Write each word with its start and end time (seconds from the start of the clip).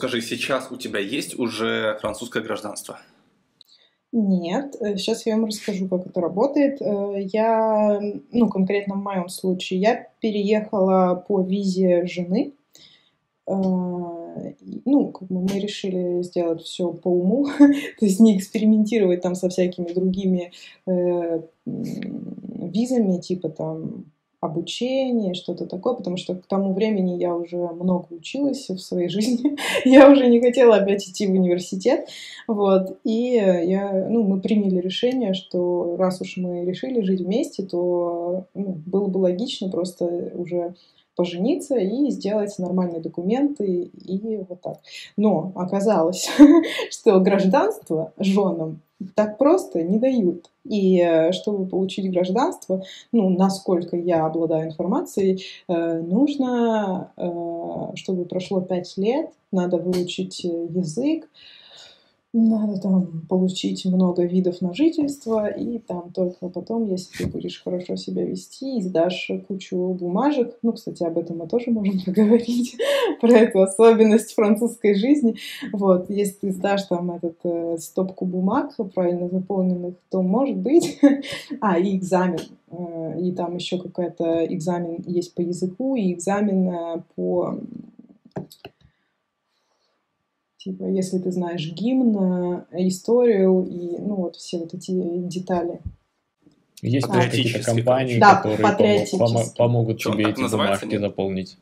Скажи, 0.00 0.22
сейчас 0.22 0.72
у 0.72 0.76
тебя 0.78 0.98
есть 0.98 1.38
уже 1.38 1.98
французское 2.00 2.42
гражданство? 2.42 2.98
Нет, 4.12 4.74
сейчас 4.96 5.26
э, 5.26 5.30
я 5.30 5.36
вам 5.36 5.44
расскажу, 5.44 5.88
как 5.88 6.06
это 6.06 6.22
работает. 6.22 6.80
Э, 6.80 7.16
я, 7.18 8.00
ну, 8.32 8.48
конкретно 8.48 8.94
в 8.94 9.02
моем 9.02 9.28
случае, 9.28 9.78
я 9.78 10.08
переехала 10.22 11.22
по 11.28 11.42
визе 11.42 12.06
жены. 12.06 12.54
Э, 13.46 13.52
ну, 13.52 15.12
как 15.12 15.28
бы 15.28 15.42
мы 15.42 15.60
решили 15.60 16.22
сделать 16.22 16.62
все 16.62 16.94
по 16.94 17.08
уму, 17.08 17.48
то 17.58 18.06
есть 18.06 18.20
не 18.20 18.38
экспериментировать 18.38 19.20
там 19.20 19.34
со 19.34 19.50
всякими 19.50 19.92
другими 19.92 20.50
визами, 21.66 23.20
типа 23.20 23.50
там 23.50 24.06
обучение, 24.40 25.34
что-то 25.34 25.66
такое, 25.66 25.94
потому 25.94 26.16
что 26.16 26.34
к 26.34 26.46
тому 26.46 26.72
времени 26.72 27.18
я 27.18 27.34
уже 27.34 27.56
много 27.56 28.06
училась 28.10 28.68
в 28.68 28.78
своей 28.78 29.08
жизни, 29.08 29.56
я 29.84 30.10
уже 30.10 30.28
не 30.28 30.40
хотела 30.40 30.76
опять 30.76 31.06
идти 31.08 31.26
в 31.26 31.32
университет, 31.32 32.08
вот, 32.46 32.98
и 33.04 33.34
я, 33.34 34.06
ну, 34.08 34.22
мы 34.22 34.40
приняли 34.40 34.80
решение, 34.80 35.34
что 35.34 35.96
раз 35.98 36.20
уж 36.22 36.38
мы 36.38 36.64
решили 36.64 37.02
жить 37.02 37.20
вместе, 37.20 37.64
то 37.64 38.46
ну, 38.54 38.76
было 38.86 39.08
бы 39.08 39.18
логично 39.18 39.68
просто 39.68 40.06
уже 40.34 40.74
пожениться 41.16 41.76
и 41.76 42.08
сделать 42.08 42.58
нормальные 42.58 43.02
документы 43.02 43.90
и 44.06 44.38
вот 44.48 44.62
так. 44.62 44.78
Но 45.18 45.52
оказалось, 45.54 46.30
что 46.90 47.20
гражданство 47.20 48.14
женам 48.16 48.80
так 49.14 49.38
просто 49.38 49.82
не 49.82 49.98
дают. 49.98 50.50
И 50.64 51.00
э, 51.00 51.32
чтобы 51.32 51.66
получить 51.66 52.10
гражданство, 52.10 52.82
ну, 53.12 53.30
насколько 53.30 53.96
я 53.96 54.26
обладаю 54.26 54.68
информацией, 54.68 55.44
э, 55.68 56.00
нужно, 56.00 57.12
э, 57.16 57.96
чтобы 57.96 58.24
прошло 58.26 58.60
пять 58.60 58.96
лет, 58.96 59.30
надо 59.52 59.78
выучить 59.78 60.44
язык, 60.44 61.28
надо 62.32 62.80
там 62.80 63.26
получить 63.28 63.84
много 63.84 64.24
видов 64.24 64.60
на 64.60 64.72
жительство, 64.72 65.48
и 65.48 65.78
там 65.78 66.12
только 66.12 66.48
потом, 66.48 66.86
если 66.86 67.24
ты 67.24 67.30
будешь 67.30 67.62
хорошо 67.62 67.96
себя 67.96 68.24
вести 68.24 68.78
и 68.78 68.82
сдашь 68.82 69.30
кучу 69.48 69.76
бумажек, 69.94 70.56
ну, 70.62 70.72
кстати, 70.72 71.02
об 71.02 71.18
этом 71.18 71.38
мы 71.38 71.48
тоже 71.48 71.70
можем 71.72 72.00
поговорить, 72.06 72.76
про 73.20 73.32
эту 73.32 73.62
особенность 73.62 74.32
французской 74.34 74.94
жизни, 74.94 75.36
вот, 75.72 76.08
если 76.08 76.34
ты 76.34 76.52
сдашь 76.52 76.84
там 76.84 77.10
этот 77.10 77.38
э, 77.42 77.78
стопку 77.78 78.24
бумаг 78.26 78.76
правильно 78.94 79.28
заполненных, 79.28 79.94
то 80.08 80.22
может 80.22 80.56
быть, 80.56 81.00
а, 81.60 81.78
и 81.78 81.96
экзамен, 81.96 82.40
э, 82.70 83.20
и 83.22 83.32
там 83.32 83.56
еще 83.56 83.78
какой-то 83.78 84.46
экзамен 84.46 85.02
есть 85.06 85.34
по 85.34 85.40
языку, 85.40 85.96
и 85.96 86.12
экзамен 86.12 86.68
э, 86.68 87.02
по 87.16 87.58
Типа, 90.62 90.84
если 90.84 91.18
ты 91.18 91.32
знаешь 91.32 91.72
гимн, 91.72 92.66
э, 92.70 92.88
историю 92.88 93.66
и, 93.66 93.96
ну, 93.98 94.16
вот 94.16 94.36
все 94.36 94.58
вот 94.58 94.74
эти 94.74 94.92
детали. 94.92 95.80
Есть 96.82 97.06
какие-то 97.08 97.64
компании, 97.64 98.20
да, 98.20 98.36
которые 98.36 99.06
пом- 99.14 99.56
помогут 99.56 100.00
Что, 100.00 100.12
тебе 100.12 100.30
эти 100.30 100.50
бумажки 100.50 100.98
заполнить? 100.98 101.56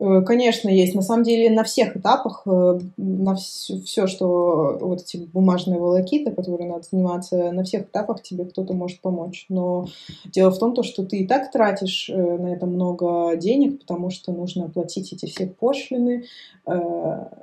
Э, 0.00 0.22
конечно, 0.22 0.68
есть. 0.68 0.94
На 0.94 1.02
самом 1.02 1.22
деле 1.22 1.50
на 1.50 1.62
всех 1.62 1.96
этапах, 1.96 2.42
э, 2.46 2.80
на 2.96 3.36
все, 3.36 3.80
все, 3.80 4.06
что 4.06 4.76
вот 4.80 5.02
эти 5.02 5.16
бумажные 5.32 5.78
волокиты, 5.78 6.32
которые 6.32 6.68
надо 6.68 6.84
заниматься, 6.90 7.52
на 7.52 7.62
всех 7.62 7.82
этапах 7.82 8.22
тебе 8.22 8.44
кто-то 8.44 8.74
может 8.74 9.00
помочь. 9.00 9.46
Но 9.48 9.86
дело 10.26 10.50
в 10.50 10.58
том, 10.58 10.74
то, 10.74 10.82
что 10.82 11.04
ты 11.04 11.18
и 11.18 11.26
так 11.26 11.52
тратишь 11.52 12.10
э, 12.10 12.38
на 12.38 12.48
это 12.48 12.66
много 12.66 13.36
денег, 13.36 13.80
потому 13.80 14.10
что 14.10 14.32
нужно 14.32 14.68
платить 14.68 15.12
эти 15.12 15.26
все 15.26 15.46
пошлины, 15.46 16.24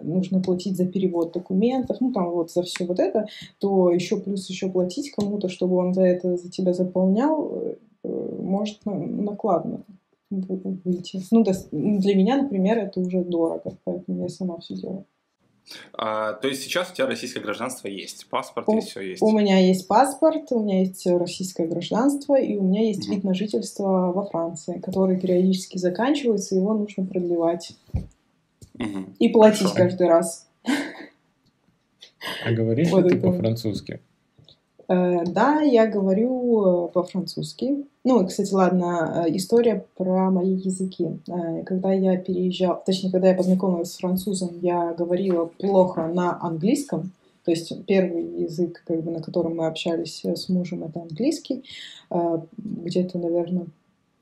нужно 0.02 0.42
платить 0.42 0.78
за 0.78 0.86
перевод 0.86 1.32
документов, 1.32 1.98
ну 2.00 2.12
там 2.12 2.32
вот 2.32 2.52
за 2.52 2.64
все 2.64 2.86
вот 2.86 3.00
это, 3.00 3.28
то 3.60 3.92
еще 3.92 4.18
плюс 4.18 4.50
еще 4.50 4.68
платить 4.68 5.12
кому-то, 5.12 5.48
чтобы 5.48 5.78
он 5.78 5.94
за 5.94 6.02
это 6.02 6.38
за 6.38 6.50
тебя 6.50 6.74
заполнял, 6.74 7.52
может 8.04 8.80
накладно 8.84 9.84
выйти. 10.32 11.22
Ну, 11.32 11.44
для 11.44 12.16
меня, 12.16 12.38
например, 12.38 12.78
это 12.80 13.00
уже 13.00 13.24
дорого, 13.24 13.78
поэтому 13.84 14.24
я 14.24 14.30
сама 14.30 14.58
все 14.60 14.76
делаю. 14.76 15.06
А, 15.94 16.34
то 16.34 16.48
есть 16.48 16.64
сейчас 16.64 16.92
у 16.92 16.96
тебя 16.96 17.08
российское 17.08 17.40
гражданство 17.40 17.88
есть, 17.88 18.28
паспорт 18.30 18.68
у, 18.68 18.78
и 18.78 18.82
все 18.82 19.02
есть? 19.02 19.22
У 19.22 19.32
меня 19.32 19.60
есть 19.60 19.88
паспорт, 19.88 20.52
у 20.52 20.64
меня 20.64 20.80
есть 20.80 21.06
российское 21.06 21.68
гражданство, 21.68 22.40
и 22.40 22.58
у 22.58 22.64
меня 22.64 22.82
есть 22.82 23.08
mm 23.08 23.16
вид 23.16 23.24
на 23.24 23.34
жительство 23.34 24.12
во 24.12 24.26
Франции, 24.26 24.80
который 24.80 25.20
периодически 25.20 25.78
заканчивается, 25.78 26.56
его 26.56 26.74
нужно 26.74 27.06
продлевать. 27.06 27.74
mm 28.78 29.16
И 29.20 29.30
платить 29.30 29.68
Хорошо. 29.68 29.76
каждый 29.76 30.08
раз. 30.08 30.50
А 32.46 32.52
говоришь 32.52 32.90
вот 32.90 33.08
ты 33.08 33.20
по-французски? 33.20 34.02
Э, 34.92 35.24
да, 35.26 35.62
я 35.62 35.88
говорю 35.88 36.88
э, 36.88 36.92
по-французски. 36.92 37.86
Ну, 38.04 38.28
кстати, 38.28 38.54
ладно, 38.54 39.24
э, 39.26 39.38
история 39.38 39.86
про 39.96 40.30
мои 40.30 40.56
языки. 40.56 41.20
Когда 41.66 41.94
я 41.94 42.18
переезжала, 42.18 42.82
точнее, 42.86 43.12
когда 43.12 43.30
я 43.30 43.36
познакомилась 43.36 43.94
с 43.94 43.98
французом, 43.98 44.60
я 44.62 44.94
говорила 44.94 45.46
плохо 45.46 46.08
на 46.08 46.38
английском. 46.42 47.12
То 47.46 47.52
есть 47.52 47.86
первый 47.86 48.44
язык, 48.44 48.84
как 48.86 49.02
бы, 49.02 49.12
на 49.12 49.22
котором 49.22 49.56
мы 49.56 49.68
общались 49.68 50.24
с 50.26 50.50
мужем, 50.50 50.84
это 50.84 51.02
английский. 51.02 51.64
Где-то, 52.58 53.18
наверное, 53.18 53.66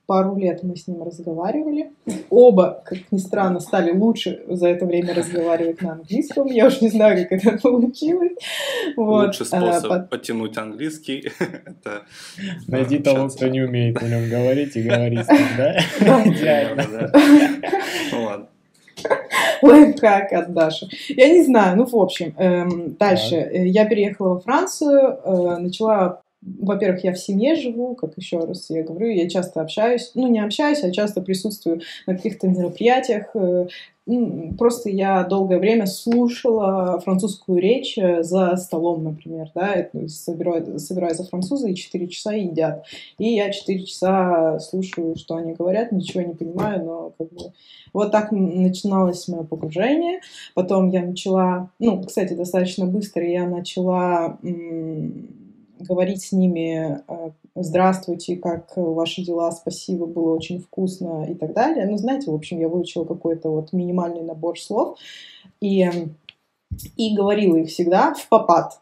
пару 0.09 0.36
лет 0.36 0.64
мы 0.64 0.75
с 0.75 0.88
ним 0.88 1.03
разговаривали. 1.03 1.92
Оба, 2.31 2.81
как 2.84 2.97
ни 3.12 3.20
странно, 3.20 3.59
стали 3.59 3.92
лучше 3.92 4.42
за 4.47 4.70
это 4.70 4.88
время 4.88 5.14
разговаривать 5.14 5.84
на 5.84 5.92
английском. 5.92 6.47
Я 6.47 6.66
уж 6.66 6.81
не 6.81 6.90
знаю, 6.90 7.28
как 7.30 7.31
это 7.31 7.59
получилось. 7.62 8.31
Вот. 8.97 9.28
Лучший 9.28 9.46
а, 9.52 9.74
способ 9.74 9.92
а, 9.92 10.00
подтянуть 10.00 10.58
английский— 10.58 11.31
это 11.40 12.02
Найди 12.68 12.97
того, 12.97 13.30
кто 13.30 13.47
не 13.50 13.62
умеет 13.62 14.02
на 14.02 14.08
нем 14.08 14.28
говорить, 14.28 14.75
и 14.75 14.81
говорить, 14.81 15.28
да? 15.58 15.78
Идеально. 16.26 17.12
Ну 18.12 18.24
ладно. 18.24 18.47
Лайфхак 19.62 20.34
от 20.34 20.53
Даши. 20.53 20.88
Я 21.09 21.30
не 21.30 21.44
знаю, 21.44 21.78
ну, 21.78 21.86
в 21.86 21.96
общем, 21.96 22.34
эм, 22.38 22.96
дальше. 22.96 23.47
Да. 23.52 23.59
Я 23.59 23.86
переехала 23.86 24.36
во 24.36 24.40
Францию, 24.40 25.20
э, 25.24 25.58
начала 25.59 26.22
во-первых, 26.42 27.04
я 27.04 27.14
в 27.14 27.20
семье 27.20 27.56
живу, 27.56 27.96
как 27.96 28.18
еще 28.18 28.40
раз 28.40 28.70
я 28.70 28.84
говорю, 28.84 29.10
я 29.10 29.30
часто 29.30 29.62
общаюсь, 29.62 30.12
ну 30.16 30.28
не 30.28 30.40
общаюсь, 30.40 30.84
а 30.84 30.92
часто 30.92 31.22
присутствую 31.22 31.82
на 32.08 32.16
каких-то 32.16 32.48
мероприятиях. 32.48 33.36
Э, 33.36 33.68
просто 34.58 34.90
я 34.90 35.24
долгое 35.24 35.60
время 35.60 35.86
слушала 35.86 37.00
французскую 37.02 37.60
речь 37.60 37.98
э, 37.98 38.24
за 38.24 38.56
столом, 38.56 39.04
например, 39.04 39.52
да, 39.54 39.90
собираю, 40.08 40.80
собираю 40.80 41.14
за 41.14 41.26
французы 41.26 41.72
и 41.72 41.76
4 41.76 42.08
часа 42.08 42.34
едят. 42.34 42.86
И 43.18 43.34
я 43.34 43.52
4 43.52 43.86
часа 43.86 44.60
слушаю, 44.60 45.18
что 45.18 45.36
они 45.36 45.54
говорят, 45.54 45.92
ничего 45.92 46.22
не 46.22 46.34
понимаю, 46.34 46.86
но 46.86 47.14
как 47.18 47.34
бы 47.34 47.52
вот 47.92 48.12
так 48.12 48.32
начиналось 48.32 49.28
мое 49.28 49.44
погружение. 49.44 50.22
Потом 50.54 50.90
я 50.90 51.04
начала, 51.04 51.70
ну, 51.80 52.02
кстати, 52.02 52.34
достаточно 52.34 52.86
быстро 52.86 53.28
я 53.28 53.46
начала 53.46 54.40
говорить 55.79 56.23
с 56.23 56.31
ними 56.31 57.01
э, 57.07 57.31
«Здравствуйте, 57.56 58.35
как 58.35 58.73
ваши 58.75 59.23
дела? 59.23 59.51
Спасибо, 59.51 60.06
было 60.06 60.35
очень 60.35 60.59
вкусно» 60.62 61.25
и 61.29 61.34
так 61.34 61.53
далее. 61.53 61.88
Ну, 61.88 61.97
знаете, 61.97 62.31
в 62.31 62.35
общем, 62.35 62.59
я 62.59 62.67
выучила 62.67 63.06
какой-то 63.06 63.50
вот 63.50 63.73
минимальный 63.73 64.22
набор 64.22 64.59
слов 64.59 65.00
и, 65.62 65.90
и 66.97 67.16
говорила 67.16 67.57
их 67.57 67.69
всегда 67.69 68.13
в 68.13 68.28
попад. 68.28 68.79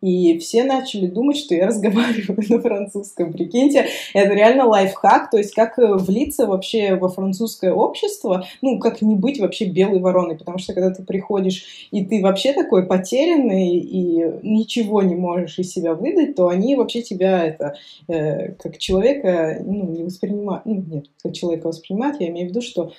И 0.00 0.38
все 0.38 0.64
начали 0.64 1.06
думать, 1.06 1.36
что 1.36 1.54
я 1.54 1.66
разговариваю 1.68 2.38
на 2.48 2.60
французском. 2.60 3.32
Прикиньте, 3.32 3.86
это 4.14 4.34
реально 4.34 4.66
лайфхак, 4.66 5.30
то 5.30 5.38
есть 5.38 5.54
как 5.54 5.78
э, 5.78 5.94
влиться 5.94 6.46
вообще 6.46 6.96
во 6.96 7.08
французское 7.08 7.72
общество, 7.72 8.44
ну, 8.62 8.78
как 8.78 9.02
не 9.02 9.14
быть 9.14 9.40
вообще 9.40 9.66
белой 9.66 10.00
вороной, 10.00 10.36
потому 10.36 10.58
что 10.58 10.72
когда 10.72 10.90
ты 10.90 11.02
приходишь, 11.02 11.88
и 11.90 12.04
ты 12.04 12.22
вообще 12.22 12.52
такой 12.52 12.86
потерянный, 12.86 13.76
и 13.76 14.24
ничего 14.42 15.02
не 15.02 15.14
можешь 15.14 15.58
из 15.58 15.72
себя 15.72 15.94
выдать, 15.94 16.34
то 16.34 16.48
они 16.48 16.76
вообще 16.76 17.02
тебя 17.02 17.44
это 17.44 17.74
э, 18.08 18.52
как 18.52 18.78
человека, 18.78 19.62
ну, 19.64 19.88
не 19.90 20.04
воспринимают, 20.04 20.66
ну, 20.66 20.84
нет, 20.86 21.06
как 21.22 21.32
человека 21.32 21.68
воспринимают, 21.68 22.20
я 22.20 22.28
имею 22.28 22.46
в 22.46 22.50
виду, 22.50 22.62
что 22.62 22.92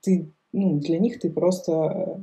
ты, 0.00 0.30
ну, 0.52 0.78
для 0.78 0.98
них 0.98 1.20
ты 1.20 1.30
просто 1.30 2.20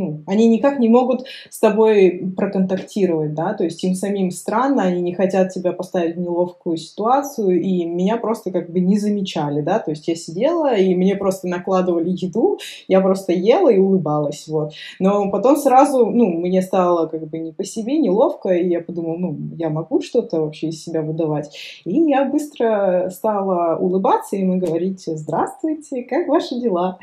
ну, 0.00 0.22
они 0.26 0.48
никак 0.48 0.78
не 0.78 0.88
могут 0.88 1.26
с 1.50 1.58
тобой 1.58 2.32
проконтактировать, 2.36 3.34
да, 3.34 3.52
то 3.52 3.64
есть 3.64 3.84
им 3.84 3.94
самим 3.94 4.30
странно, 4.30 4.84
они 4.84 5.02
не 5.02 5.14
хотят 5.14 5.52
тебя 5.52 5.72
поставить 5.72 6.16
в 6.16 6.20
неловкую 6.20 6.78
ситуацию, 6.78 7.60
и 7.60 7.84
меня 7.84 8.16
просто 8.16 8.50
как 8.50 8.70
бы 8.70 8.80
не 8.80 8.98
замечали, 8.98 9.60
да, 9.60 9.78
то 9.78 9.90
есть 9.90 10.08
я 10.08 10.14
сидела, 10.14 10.74
и 10.74 10.94
мне 10.94 11.16
просто 11.16 11.48
накладывали 11.48 12.10
еду, 12.10 12.58
я 12.88 13.00
просто 13.00 13.32
ела 13.32 13.68
и 13.68 13.78
улыбалась, 13.78 14.48
вот. 14.48 14.72
Но 14.98 15.30
потом 15.30 15.56
сразу, 15.56 16.06
ну, 16.06 16.30
мне 16.30 16.62
стало 16.62 17.06
как 17.06 17.28
бы 17.28 17.38
не 17.38 17.52
по 17.52 17.64
себе, 17.64 17.98
неловко, 17.98 18.48
и 18.48 18.68
я 18.68 18.80
подумала, 18.80 19.18
ну, 19.18 19.36
я 19.56 19.68
могу 19.68 20.00
что-то 20.00 20.40
вообще 20.40 20.68
из 20.68 20.82
себя 20.82 21.02
выдавать. 21.02 21.54
И 21.84 22.00
я 22.00 22.24
быстро 22.24 23.10
стала 23.10 23.76
улыбаться 23.76 24.36
им 24.36 24.54
и 24.54 24.58
говорить, 24.58 25.02
здравствуйте, 25.06 26.04
как 26.04 26.28
ваши 26.28 26.58
дела? 26.58 26.98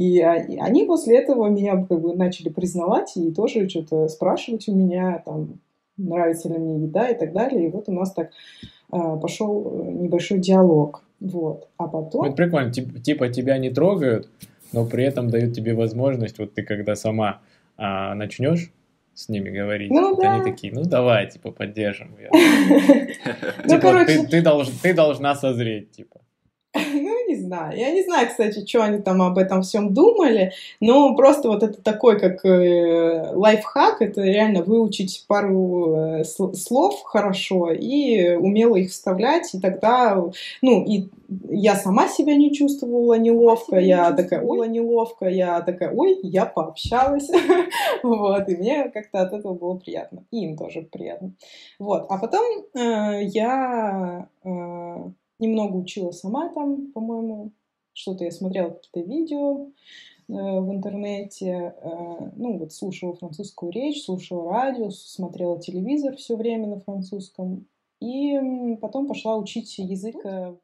И 0.00 0.18
они 0.22 0.84
после 0.84 1.18
этого 1.18 1.50
меня 1.50 1.76
как 1.84 2.00
бы 2.00 2.16
начали 2.16 2.48
признавать 2.48 3.14
и 3.18 3.30
тоже 3.32 3.68
что-то 3.68 4.08
спрашивать 4.08 4.66
у 4.66 4.74
меня, 4.74 5.22
там, 5.26 5.60
нравится 5.98 6.48
ли 6.48 6.56
мне 6.56 6.84
еда 6.84 7.10
и 7.10 7.18
так 7.18 7.34
далее. 7.34 7.66
И 7.66 7.70
вот 7.70 7.86
у 7.90 7.92
нас 7.92 8.10
так 8.14 8.30
а, 8.90 9.18
пошел 9.18 9.84
небольшой 9.84 10.38
диалог. 10.38 11.04
Вот. 11.20 11.68
А 11.76 11.86
потом... 11.86 12.24
Это 12.24 12.34
прикольно. 12.34 12.72
Типа, 12.72 12.98
типа 12.98 13.28
тебя 13.28 13.58
не 13.58 13.68
трогают, 13.68 14.30
но 14.72 14.86
при 14.86 15.04
этом 15.04 15.28
дают 15.28 15.54
тебе 15.54 15.74
возможность, 15.74 16.38
вот 16.38 16.54
ты 16.54 16.62
когда 16.62 16.96
сама 16.96 17.42
а, 17.76 18.14
начнешь 18.14 18.72
с 19.12 19.28
ними 19.28 19.50
говорить, 19.50 19.90
ну, 19.90 20.16
да. 20.16 20.36
они 20.36 20.50
такие, 20.50 20.72
ну 20.72 20.84
давай, 20.84 21.28
типа, 21.28 21.50
поддержим. 21.50 22.16
Ну, 23.64 23.68
типа, 23.68 24.06
ты 24.80 24.94
должна 24.94 25.34
созреть, 25.34 25.90
типа. 25.90 26.22
Не 27.50 27.56
знаю. 27.56 27.78
Я 27.78 27.90
не 27.90 28.02
знаю, 28.04 28.28
кстати, 28.28 28.64
что 28.64 28.84
они 28.84 28.98
там 29.02 29.20
об 29.22 29.36
этом 29.36 29.62
всем 29.62 29.92
думали, 29.92 30.52
но 30.78 31.16
просто 31.16 31.48
вот 31.48 31.64
это 31.64 31.82
такой, 31.82 32.20
как 32.20 32.44
э, 32.44 33.32
лайфхак, 33.34 34.02
это 34.02 34.22
реально 34.22 34.62
выучить 34.62 35.24
пару 35.26 36.20
э, 36.20 36.24
слов 36.24 37.02
хорошо 37.02 37.72
и 37.72 38.36
умело 38.36 38.76
их 38.76 38.90
вставлять, 38.90 39.52
и 39.52 39.60
тогда, 39.60 40.22
ну, 40.62 40.84
и 40.84 41.08
я 41.48 41.74
сама 41.74 42.06
себя 42.06 42.36
не 42.36 42.54
чувствовала 42.54 43.18
неловко, 43.18 43.76
я 43.80 44.12
такая, 44.12 44.42
ой, 44.42 44.68
неловко, 44.68 45.26
я 45.26 45.60
такая, 45.60 45.92
ой, 45.92 46.20
я 46.22 46.46
пообщалась, 46.46 47.28
вот, 48.04 48.48
и 48.48 48.56
мне 48.56 48.90
как-то 48.90 49.22
от 49.22 49.32
этого 49.32 49.54
было 49.54 49.74
приятно, 49.74 50.22
и 50.30 50.44
им 50.44 50.56
тоже 50.56 50.82
приятно, 50.82 51.32
вот, 51.80 52.06
а 52.08 52.18
потом 52.18 52.44
э, 52.74 53.24
я 53.24 54.28
э, 54.44 55.10
немного 55.40 55.76
учила 55.76 56.10
сама 56.10 56.48
там, 56.50 56.92
по-моему, 56.92 57.52
что-то 57.92 58.24
я 58.24 58.30
смотрела 58.30 58.70
какие-то 58.70 59.00
видео 59.08 59.66
э, 59.66 59.70
в 60.28 60.72
интернете, 60.72 61.74
э, 61.76 62.30
ну 62.36 62.58
вот 62.58 62.72
слушала 62.72 63.14
французскую 63.14 63.72
речь, 63.72 64.04
слушала 64.04 64.50
радио, 64.50 64.90
смотрела 64.90 65.60
телевизор 65.60 66.16
все 66.16 66.36
время 66.36 66.68
на 66.68 66.80
французском, 66.80 67.66
и 68.00 68.76
потом 68.80 69.06
пошла 69.06 69.36
учить 69.36 69.78
язык 69.78 70.16
э, 70.24 70.56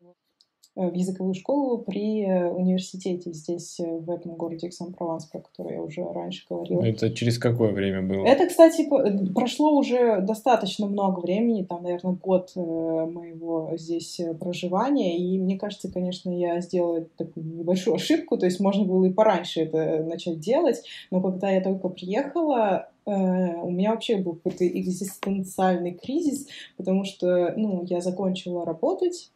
в 0.77 0.93
языковую 0.93 1.35
школу 1.35 1.79
при 1.79 2.23
э, 2.23 2.51
университете 2.51 3.33
здесь, 3.33 3.81
э, 3.81 3.99
в 3.99 4.11
этом 4.11 4.35
городе 4.35 4.69
Эксан-Прованс, 4.69 5.25
про 5.25 5.41
который 5.41 5.75
я 5.75 5.83
уже 5.83 6.05
раньше 6.05 6.45
говорила. 6.51 6.83
Это 6.85 7.11
через 7.11 7.39
какое 7.39 7.73
время 7.73 8.03
было? 8.03 8.27
Это, 8.27 8.47
кстати, 8.47 8.87
прошло 9.33 9.75
уже 9.79 10.21
достаточно 10.21 10.87
много 10.87 11.21
времени, 11.21 11.65
там, 11.65 11.83
наверное, 11.83 12.13
год 12.13 12.53
моего 12.55 13.71
здесь 13.77 14.21
проживания, 14.39 15.17
и 15.19 15.39
мне 15.39 15.59
кажется, 15.59 15.91
конечно, 15.91 16.31
я 16.31 16.61
сделала 16.61 17.07
такую 17.17 17.47
небольшую 17.47 17.95
ошибку, 17.95 18.37
то 18.37 18.45
есть 18.45 18.61
можно 18.61 18.85
было 18.85 19.07
и 19.07 19.13
пораньше 19.13 19.63
это 19.63 20.05
начать 20.05 20.41
делать, 20.41 20.83
но 21.11 21.23
когда 21.23 21.51
я 21.51 21.63
только 21.63 21.89
приехала, 21.89 22.91
у 23.07 23.71
меня 23.71 23.93
вообще 23.93 24.17
был 24.17 24.35
какой-то 24.35 24.67
экзистенциальный 24.67 25.93
кризис, 25.93 26.49
потому 26.77 27.05
что, 27.05 27.55
ну, 27.57 27.85
я 27.85 28.01
закончила 28.01 28.65
работать, 28.65 29.31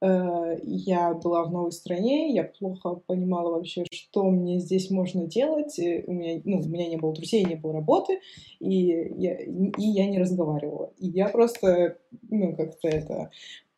я 0.00 1.14
была 1.14 1.44
в 1.44 1.52
новой 1.52 1.72
стране, 1.72 2.34
я 2.34 2.44
плохо 2.44 3.00
понимала 3.06 3.50
вообще, 3.50 3.84
что 3.90 4.24
мне 4.24 4.60
здесь 4.60 4.90
можно 4.90 5.26
делать. 5.26 5.78
У 5.78 6.12
меня, 6.12 6.40
ну, 6.44 6.60
у 6.60 6.68
меня 6.68 6.88
не 6.88 6.96
было 6.96 7.14
друзей, 7.14 7.44
не 7.44 7.54
было 7.54 7.72
работы, 7.72 8.20
и 8.60 8.74
я, 9.16 9.38
и 9.38 9.72
я 9.78 10.06
не 10.06 10.18
разговаривала. 10.18 10.92
И 10.98 11.08
я 11.08 11.28
просто, 11.28 11.96
ну, 12.28 12.54
как-то 12.54 12.88
это, 12.88 13.30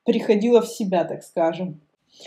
приходила 0.04 0.62
в 0.62 0.68
себя, 0.68 1.04
так 1.04 1.22
скажем. 1.22 1.80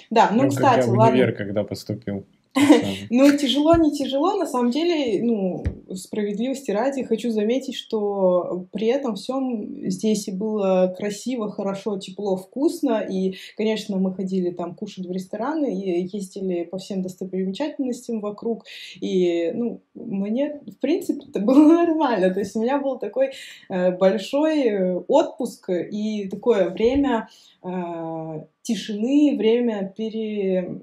Да, 0.10 0.30
ну, 0.32 0.44
ну 0.44 0.50
кстати, 0.50 0.88
ладно. 0.88 1.10
универ, 1.10 1.36
когда 1.36 1.64
поступил. 1.64 2.26
Ну, 3.10 3.38
тяжело, 3.38 3.76
не 3.76 3.92
тяжело. 3.92 4.36
На 4.36 4.46
самом 4.46 4.72
деле, 4.72 5.24
ну, 5.24 5.64
справедливости 5.96 6.72
ради, 6.72 7.04
хочу 7.04 7.32
заметить, 7.32 7.76
что 7.76 8.66
при 8.72 8.88
этом 8.88 9.16
всем 9.16 9.90
здесь 9.90 10.28
и 10.28 10.32
было 10.32 10.94
красиво, 10.98 11.52
хорошо, 11.52 11.98
тепло, 11.98 12.36
вкусно. 12.36 13.02
И, 13.02 13.36
конечно, 13.56 13.98
мы 13.98 14.14
ходили 14.14 14.52
там 14.52 14.76
кушать 14.76 15.06
в 15.06 15.12
рестораны 15.12 15.74
и 15.74 16.10
ездили 16.12 16.64
по 16.64 16.78
всем 16.78 17.02
достопримечательностям 17.02 18.20
вокруг. 18.20 18.66
И, 19.00 19.52
ну, 19.54 19.82
мне, 19.94 20.62
в 20.68 20.80
принципе, 20.80 21.26
это 21.30 21.40
было 21.40 21.68
нормально. 21.86 22.34
То 22.34 22.40
есть 22.40 22.56
у 22.56 22.62
меня 22.62 22.80
был 22.80 23.00
такой 23.00 23.32
э, 23.70 23.92
большой 23.92 24.96
отпуск 25.08 25.70
и 25.70 26.28
такое 26.30 26.70
время 26.70 27.30
э, 27.64 28.44
тишины, 28.62 29.36
время 29.38 29.94
пере 29.96 30.82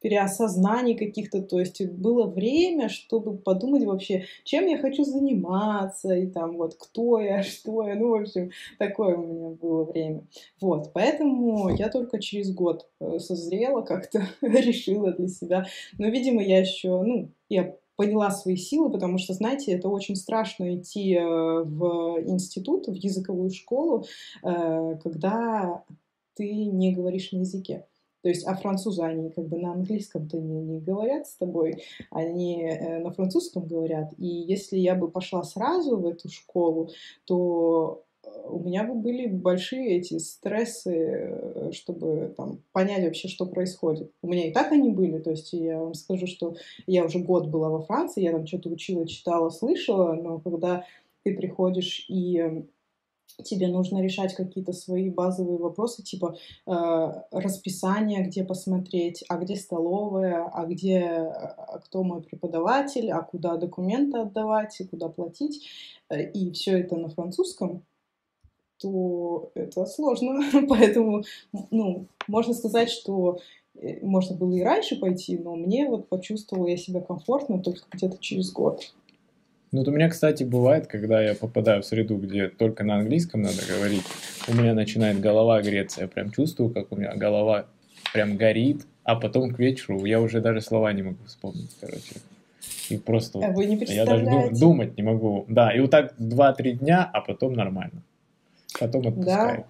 переосознаний 0.00 0.96
каких-то, 0.96 1.42
то 1.42 1.60
есть 1.60 1.84
было 1.86 2.26
время, 2.26 2.88
чтобы 2.88 3.36
подумать 3.36 3.84
вообще, 3.84 4.24
чем 4.44 4.66
я 4.66 4.78
хочу 4.78 5.04
заниматься, 5.04 6.14
и 6.14 6.26
там 6.26 6.56
вот 6.56 6.74
кто 6.74 7.20
я, 7.20 7.42
что 7.42 7.86
я, 7.86 7.94
ну, 7.94 8.10
в 8.10 8.22
общем, 8.22 8.50
такое 8.78 9.16
у 9.16 9.26
меня 9.26 9.48
было 9.50 9.84
время. 9.84 10.26
Вот, 10.60 10.92
поэтому 10.92 11.74
я 11.76 11.88
только 11.88 12.20
через 12.20 12.52
год 12.52 12.88
э, 13.00 13.18
созрела, 13.18 13.82
как-то 13.82 14.26
решила 14.40 15.12
для 15.12 15.28
себя. 15.28 15.66
Но, 15.98 16.08
видимо, 16.08 16.42
я 16.42 16.60
еще, 16.60 17.02
ну, 17.02 17.30
я 17.48 17.76
поняла 17.96 18.30
свои 18.30 18.56
силы, 18.56 18.90
потому 18.90 19.18
что, 19.18 19.34
знаете, 19.34 19.72
это 19.72 19.90
очень 19.90 20.16
страшно 20.16 20.74
идти 20.74 21.14
э, 21.14 21.22
в 21.22 22.22
институт, 22.24 22.88
в 22.88 22.94
языковую 22.94 23.50
школу, 23.50 24.06
э, 24.42 24.96
когда 25.02 25.84
ты 26.34 26.64
не 26.64 26.94
говоришь 26.94 27.32
на 27.32 27.40
языке. 27.40 27.84
То 28.22 28.28
есть, 28.28 28.46
а 28.46 28.54
французы, 28.54 29.02
они 29.02 29.30
как 29.30 29.46
бы 29.48 29.58
на 29.58 29.72
английском-то 29.72 30.38
не, 30.38 30.60
не 30.60 30.80
говорят 30.80 31.26
с 31.26 31.36
тобой, 31.36 31.82
они 32.10 32.64
э, 32.64 32.98
на 32.98 33.12
французском 33.12 33.66
говорят. 33.66 34.12
И 34.18 34.26
если 34.26 34.76
я 34.76 34.94
бы 34.94 35.10
пошла 35.10 35.42
сразу 35.42 35.96
в 35.96 36.06
эту 36.06 36.28
школу, 36.28 36.90
то 37.24 38.04
э, 38.22 38.28
у 38.48 38.60
меня 38.60 38.84
бы 38.84 38.94
были 38.94 39.26
большие 39.26 39.96
эти 39.96 40.18
стрессы, 40.18 40.94
э, 40.94 41.72
чтобы 41.72 42.34
там, 42.36 42.62
понять 42.72 43.04
вообще, 43.04 43.28
что 43.28 43.46
происходит. 43.46 44.12
У 44.22 44.28
меня 44.28 44.48
и 44.48 44.52
так 44.52 44.70
они 44.72 44.90
были, 44.90 45.18
то 45.18 45.30
есть 45.30 45.52
я 45.54 45.78
вам 45.78 45.94
скажу, 45.94 46.26
что 46.26 46.56
я 46.86 47.06
уже 47.06 47.20
год 47.20 47.46
была 47.46 47.70
во 47.70 47.80
Франции, 47.80 48.22
я 48.22 48.32
там 48.32 48.46
что-то 48.46 48.68
учила, 48.68 49.08
читала, 49.08 49.48
слышала, 49.48 50.12
но 50.12 50.40
когда 50.40 50.84
ты 51.22 51.34
приходишь 51.34 52.04
и 52.08 52.66
тебе 53.42 53.68
нужно 53.68 54.02
решать 54.02 54.34
какие-то 54.34 54.72
свои 54.72 55.10
базовые 55.10 55.58
вопросы, 55.58 56.02
типа 56.02 56.36
э, 56.66 56.72
расписание, 57.30 58.24
где 58.24 58.44
посмотреть, 58.44 59.24
а 59.28 59.36
где 59.36 59.56
столовая, 59.56 60.44
а 60.52 60.66
где, 60.66 61.00
а 61.00 61.80
кто 61.84 62.02
мой 62.02 62.22
преподаватель, 62.22 63.10
а 63.10 63.22
куда 63.22 63.56
документы 63.56 64.18
отдавать, 64.18 64.80
и 64.80 64.84
куда 64.84 65.08
платить, 65.08 65.66
э, 66.08 66.30
и 66.30 66.50
все 66.52 66.80
это 66.80 66.96
на 66.96 67.08
французском, 67.08 67.84
то 68.78 69.50
это 69.54 69.86
сложно. 69.86 70.40
Поэтому, 70.68 71.22
ну, 71.70 72.06
можно 72.26 72.54
сказать, 72.54 72.90
что 72.90 73.38
э, 73.74 74.04
можно 74.04 74.36
было 74.36 74.54
и 74.54 74.62
раньше 74.62 74.98
пойти, 74.98 75.38
но 75.38 75.54
мне 75.54 75.88
вот 75.88 76.08
почувствовала 76.08 76.66
я 76.66 76.76
себя 76.76 77.00
комфортно 77.00 77.62
только 77.62 77.82
где-то 77.92 78.18
через 78.18 78.52
год. 78.52 78.94
Ну, 79.72 79.80
вот 79.80 79.88
у 79.88 79.92
меня, 79.92 80.08
кстати, 80.08 80.42
бывает, 80.42 80.88
когда 80.88 81.22
я 81.22 81.34
попадаю 81.34 81.82
в 81.82 81.86
среду, 81.86 82.16
где 82.16 82.48
только 82.48 82.82
на 82.82 82.96
английском 82.96 83.42
надо 83.42 83.58
говорить, 83.68 84.02
у 84.48 84.54
меня 84.54 84.74
начинает 84.74 85.20
голова 85.20 85.62
греться. 85.62 86.00
Я 86.02 86.08
прям 86.08 86.32
чувствую, 86.32 86.70
как 86.70 86.90
у 86.90 86.96
меня 86.96 87.14
голова 87.14 87.66
прям 88.12 88.36
горит, 88.36 88.82
а 89.04 89.14
потом 89.14 89.54
к 89.54 89.58
вечеру 89.60 90.04
я 90.04 90.20
уже 90.20 90.40
даже 90.40 90.60
слова 90.60 90.92
не 90.92 91.02
могу 91.02 91.24
вспомнить, 91.24 91.70
короче. 91.80 92.16
И 92.88 92.96
просто 92.96 93.38
а 93.38 93.52
вы 93.52 93.66
не 93.66 93.76
я 93.84 94.04
даже 94.04 94.24
дум, 94.24 94.52
думать 94.52 94.96
не 94.96 95.04
могу. 95.04 95.44
Да, 95.46 95.72
и 95.72 95.78
вот 95.78 95.92
так 95.92 96.14
2-3 96.18 96.72
дня, 96.72 97.08
а 97.12 97.20
потом 97.20 97.52
нормально. 97.52 98.02
Потом 98.80 99.06
отпускаю. 99.06 99.58
Да. 99.58 99.64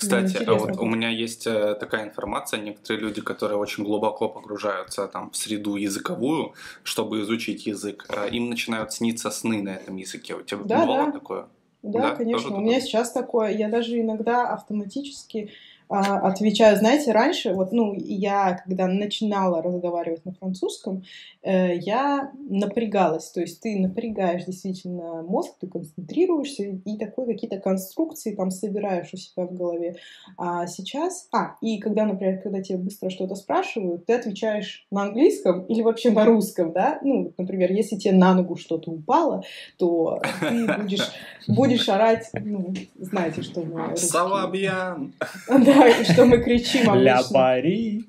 Кстати, 0.00 0.42
а 0.44 0.54
вот 0.54 0.78
у 0.78 0.86
меня 0.86 1.10
есть 1.10 1.46
э, 1.46 1.74
такая 1.78 2.04
информация, 2.04 2.58
некоторые 2.60 3.02
люди, 3.02 3.20
которые 3.20 3.58
очень 3.58 3.84
глубоко 3.84 4.30
погружаются 4.30 5.06
там 5.06 5.30
в 5.30 5.36
среду 5.36 5.76
языковую, 5.76 6.54
чтобы 6.82 7.20
изучить 7.20 7.66
язык, 7.66 8.06
э, 8.08 8.30
им 8.30 8.48
начинают 8.48 8.94
сниться 8.94 9.30
сны 9.30 9.62
на 9.62 9.70
этом 9.70 9.96
языке. 9.96 10.34
У 10.34 10.42
тебя 10.42 10.60
да, 10.64 10.80
бывало 10.80 11.06
да. 11.06 11.12
такое? 11.12 11.46
Да, 11.82 12.00
да 12.00 12.16
конечно. 12.16 12.56
У 12.56 12.60
меня 12.60 12.80
сейчас 12.80 13.12
такое. 13.12 13.50
Я 13.50 13.68
даже 13.68 14.00
иногда 14.00 14.48
автоматически 14.48 15.50
отвечаю, 15.90 16.76
знаете, 16.76 17.10
раньше, 17.10 17.52
вот, 17.52 17.72
ну, 17.72 17.94
я, 17.96 18.62
когда 18.64 18.86
начинала 18.86 19.60
разговаривать 19.60 20.24
на 20.24 20.32
французском, 20.32 21.02
э, 21.42 21.76
я 21.78 22.30
напрягалась, 22.48 23.30
то 23.30 23.40
есть 23.40 23.60
ты 23.60 23.76
напрягаешь 23.76 24.44
действительно 24.44 25.22
мозг, 25.22 25.54
ты 25.60 25.66
концентрируешься 25.66 26.62
и 26.62 26.96
такой 26.96 27.26
какие-то 27.26 27.58
конструкции 27.58 28.36
там 28.36 28.52
собираешь 28.52 29.12
у 29.12 29.16
себя 29.16 29.46
в 29.46 29.54
голове. 29.54 29.96
А 30.36 30.68
сейчас, 30.68 31.28
а, 31.32 31.56
и 31.60 31.78
когда, 31.78 32.04
например, 32.04 32.40
когда 32.40 32.62
тебе 32.62 32.78
быстро 32.78 33.10
что-то 33.10 33.34
спрашивают, 33.34 34.06
ты 34.06 34.12
отвечаешь 34.12 34.86
на 34.92 35.02
английском 35.02 35.64
или 35.64 35.82
вообще 35.82 36.10
на 36.10 36.24
русском, 36.24 36.72
да, 36.72 37.00
ну, 37.02 37.32
например, 37.36 37.72
если 37.72 37.96
тебе 37.96 38.14
на 38.14 38.34
ногу 38.34 38.54
что-то 38.54 38.92
упало, 38.92 39.42
то 39.76 40.22
ты 40.40 40.66
будешь, 40.66 41.10
будешь 41.48 41.88
орать, 41.88 42.30
ну, 42.32 42.72
знаете, 42.96 43.42
что 43.42 43.62
мы. 43.62 43.96
Салабьян! 43.96 45.12
Да, 45.48 45.79
что 46.04 46.24
мы 46.24 46.38
кричим 46.38 46.90
обычно. 46.90 47.02
Ля 47.02 47.20
Пари. 47.32 48.04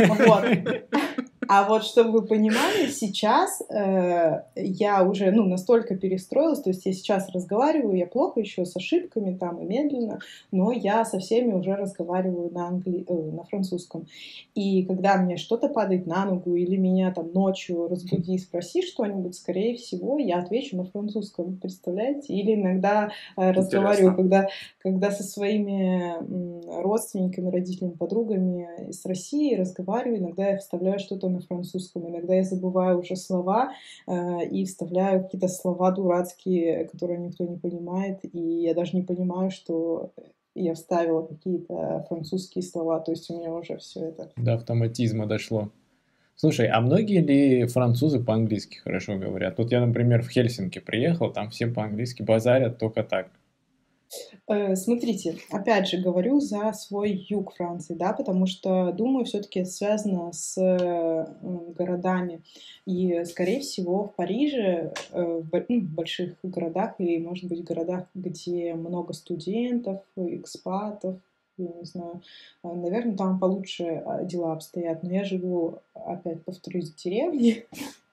Вот. 0.00 0.44
А 1.48 1.68
вот, 1.68 1.84
чтобы 1.84 2.10
вы 2.10 2.26
понимали, 2.26 2.86
сейчас 2.88 3.62
э, 3.70 4.42
я 4.56 5.02
уже 5.04 5.30
ну, 5.30 5.44
настолько 5.44 5.96
перестроилась, 5.96 6.60
то 6.60 6.70
есть 6.70 6.84
я 6.86 6.92
сейчас 6.92 7.28
разговариваю, 7.30 7.96
я 7.96 8.06
плохо 8.06 8.40
еще 8.40 8.64
с 8.64 8.76
ошибками 8.76 9.36
там 9.36 9.60
и 9.60 9.64
медленно, 9.64 10.18
но 10.50 10.72
я 10.72 11.04
со 11.04 11.18
всеми 11.18 11.52
уже 11.52 11.74
разговариваю 11.74 12.50
на, 12.52 12.68
англи... 12.68 13.04
э, 13.08 13.14
на 13.14 13.44
французском. 13.44 14.06
И 14.54 14.84
когда 14.84 15.16
мне 15.18 15.36
что-то 15.36 15.68
падает 15.68 16.06
на 16.06 16.24
ногу 16.26 16.54
или 16.54 16.76
меня 16.76 17.12
там 17.12 17.32
ночью 17.32 17.88
разбуди 17.88 18.34
и 18.34 18.38
спроси 18.38 18.82
что-нибудь, 18.82 19.34
скорее 19.34 19.76
всего, 19.76 20.18
я 20.18 20.38
отвечу 20.38 20.76
на 20.76 20.84
французском, 20.84 21.56
представляете? 21.56 22.34
Или 22.34 22.54
иногда 22.54 23.10
э, 23.36 23.50
разговариваю, 23.52 24.16
когда, 24.16 24.48
когда 24.78 25.10
со 25.10 25.22
своими 25.22 26.16
родственниками, 26.82 27.50
родителями, 27.50 27.92
подругами 27.92 28.68
из 28.88 29.04
России 29.04 29.54
разговариваю, 29.54 30.18
иногда 30.18 30.48
я 30.48 30.58
вставляю 30.58 30.98
что-то 30.98 31.28
на 31.36 31.40
французском, 31.40 32.08
иногда 32.08 32.34
я 32.34 32.42
забываю 32.42 32.98
уже 32.98 33.16
слова 33.16 33.72
э, 34.06 34.46
и 34.48 34.64
вставляю 34.64 35.22
какие-то 35.22 35.48
слова 35.48 35.90
дурацкие, 35.92 36.86
которые 36.86 37.18
никто 37.18 37.44
не 37.44 37.56
понимает, 37.56 38.20
и 38.24 38.38
я 38.38 38.74
даже 38.74 38.96
не 38.96 39.02
понимаю, 39.02 39.50
что 39.50 40.12
я 40.54 40.74
вставила 40.74 41.22
какие-то 41.22 42.04
французские 42.08 42.62
слова, 42.62 43.00
то 43.00 43.12
есть 43.12 43.30
у 43.30 43.38
меня 43.38 43.52
уже 43.52 43.76
все 43.76 44.06
это... 44.06 44.32
До 44.36 44.54
автоматизма 44.54 45.26
дошло. 45.26 45.70
Слушай, 46.34 46.68
а 46.68 46.80
многие 46.80 47.20
ли 47.20 47.66
французы 47.66 48.22
по-английски 48.22 48.76
хорошо 48.76 49.16
говорят? 49.16 49.56
Вот 49.56 49.72
я, 49.72 49.84
например, 49.84 50.22
в 50.22 50.28
Хельсинки 50.28 50.78
приехал, 50.78 51.32
там 51.32 51.48
все 51.48 51.66
по-английски 51.66 52.22
базарят 52.22 52.78
только 52.78 53.02
так. 53.02 53.30
Э, 54.48 54.76
смотрите, 54.76 55.36
опять 55.50 55.88
же 55.88 55.98
говорю 55.98 56.40
за 56.40 56.72
свой 56.72 57.26
юг 57.28 57.54
Франции, 57.54 57.94
да, 57.94 58.12
потому 58.12 58.46
что, 58.46 58.92
думаю, 58.92 59.24
все-таки 59.24 59.64
связано 59.64 60.32
с 60.32 60.56
э, 60.60 61.26
городами. 61.76 62.42
И, 62.86 63.24
скорее 63.24 63.60
всего, 63.60 64.04
в 64.04 64.14
Париже, 64.14 64.92
э, 65.12 65.42
ну, 65.68 65.80
в 65.80 65.94
больших 65.94 66.36
городах 66.42 66.94
или, 66.98 67.18
может 67.18 67.46
быть, 67.46 67.64
городах, 67.64 68.06
где 68.14 68.74
много 68.74 69.12
студентов, 69.12 70.02
экспатов, 70.16 71.16
я 71.58 71.72
не 71.72 71.84
знаю, 71.84 72.20
наверное, 72.62 73.16
там 73.16 73.38
получше 73.38 74.04
дела 74.24 74.52
обстоят. 74.52 75.02
Но 75.02 75.10
я 75.10 75.24
живу, 75.24 75.80
опять 75.94 76.44
повторюсь, 76.44 76.90
в 76.90 76.96
деревне, 77.02 77.64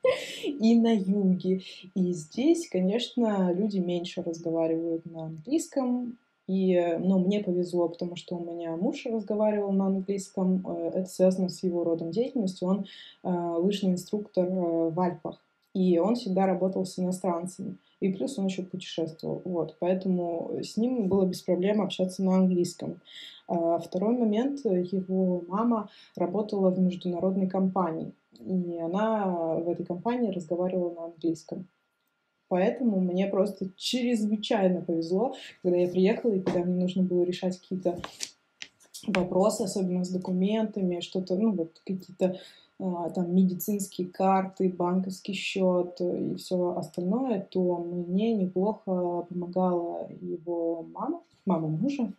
и 0.43 0.79
на 0.79 0.93
юге. 0.93 1.62
И 1.95 2.12
здесь, 2.13 2.69
конечно, 2.69 3.53
люди 3.53 3.77
меньше 3.77 4.22
разговаривают 4.22 5.05
на 5.05 5.25
английском. 5.25 6.17
И, 6.45 6.77
ну, 7.00 7.19
мне 7.19 7.39
повезло, 7.39 7.88
потому 7.88 8.17
что 8.17 8.36
у 8.36 8.43
меня 8.43 8.75
муж 8.75 9.05
разговаривал 9.05 9.72
на 9.72 9.88
английском. 9.88 10.65
Э, 10.67 10.91
это 10.95 11.10
связано 11.10 11.48
с 11.48 11.63
его 11.63 11.83
родом 11.86 12.12
деятельности. 12.12 12.65
Он 12.65 12.86
э, 13.24 13.29
лыжный 13.29 13.91
инструктор 13.91 14.45
э, 14.45 14.89
в 14.89 15.00
Альпах. 15.00 15.41
И 15.74 15.98
он 15.98 16.15
всегда 16.15 16.45
работал 16.45 16.86
с 16.86 17.00
иностранцами. 17.00 17.77
И 18.01 18.12
плюс 18.12 18.38
он 18.38 18.48
еще 18.48 18.63
путешествовал. 18.63 19.41
Вот. 19.45 19.77
Поэтому 19.79 20.60
с 20.62 20.75
ним 20.75 21.07
было 21.07 21.25
без 21.25 21.41
проблем 21.41 21.81
общаться 21.81 22.22
на 22.24 22.36
английском. 22.36 23.00
А 23.48 23.79
второй 23.79 24.17
момент. 24.17 24.60
Его 24.65 25.43
мама 25.48 25.89
работала 26.15 26.69
в 26.69 26.79
международной 26.79 27.48
компании 27.48 28.13
и 28.40 28.78
она 28.80 29.56
в 29.56 29.70
этой 29.70 29.86
компании 29.86 30.32
разговаривала 30.32 30.94
на 30.94 31.06
английском. 31.06 31.68
Поэтому 32.48 33.00
мне 33.00 33.28
просто 33.28 33.70
чрезвычайно 33.78 34.82
повезло, 34.82 35.36
когда 35.63 35.78
я 35.78 35.88
приехала 35.88 36.34
и 36.34 36.42
когда 36.42 36.63
мне 36.63 36.82
нужно 36.82 37.02
было 37.02 37.24
решать 37.24 37.60
какие-то 37.60 38.00
вопросы, 39.08 39.62
особенно 39.63 40.04
с 40.04 40.10
документами, 40.10 41.00
что-то, 41.00 41.36
ну 41.36 41.52
вот 41.52 41.82
какие-то 41.86 42.40
а, 42.80 43.10
там 43.10 43.36
медицинские 43.36 44.08
карты, 44.08 44.70
банковский 44.70 45.34
счет 45.34 46.00
и 46.00 46.36
все 46.36 46.75
остальное, 46.78 47.48
то 47.50 47.78
мне 47.78 48.34
неплохо 48.34 49.25
помогала 49.30 50.10
его 50.22 50.86
мама, 50.94 51.22
мама 51.46 51.68
мужа. 51.68 52.12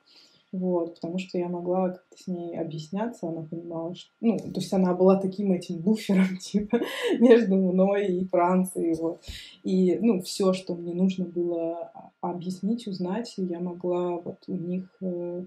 Вот, 0.55 0.95
потому 0.95 1.19
что 1.19 1.37
я 1.37 1.49
могла 1.49 1.89
как-то 1.89 2.17
с 2.17 2.29
ней 2.29 2.57
объясняться, 2.57 3.27
она 3.27 3.43
понимала, 3.43 3.93
что... 3.97 4.13
Ну, 4.21 4.39
то 4.39 4.61
есть 4.61 4.73
она 4.73 4.95
была 4.95 5.17
таким 5.17 5.51
этим 5.51 5.81
буфером, 5.81 6.37
типа, 6.41 6.79
между 7.19 7.57
мной 7.57 8.07
и 8.07 8.29
Францией, 8.29 8.95
вот. 8.95 9.25
И, 9.65 9.99
ну, 10.01 10.23
все, 10.23 10.53
что 10.53 10.77
мне 10.77 10.95
нужно 10.95 11.25
было 11.25 11.91
объяснить, 12.21 12.87
узнать, 12.87 13.35
я 13.37 13.59
могла 13.59 14.19
вот 14.19 14.45
у 14.47 14.55
них 14.55 14.97
э, 15.01 15.45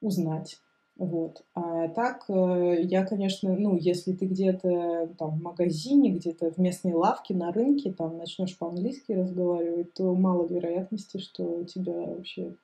узнать. 0.00 0.62
Вот. 0.96 1.44
А 1.54 1.88
так, 1.88 2.24
э, 2.30 2.76
я, 2.84 3.04
конечно, 3.04 3.54
ну, 3.54 3.76
если 3.76 4.14
ты 4.14 4.24
где-то 4.24 5.14
там 5.18 5.38
в 5.38 5.42
магазине, 5.42 6.10
где-то 6.10 6.52
в 6.52 6.56
местной 6.56 6.94
лавке, 6.94 7.34
на 7.34 7.52
рынке, 7.52 7.92
там 7.92 8.16
начнешь 8.16 8.56
по-английски 8.56 9.12
разговаривать, 9.12 9.92
то 9.92 10.14
мало 10.14 10.46
вероятности, 10.46 11.18
что 11.18 11.64
тебя 11.64 11.92
вообще 11.92 12.56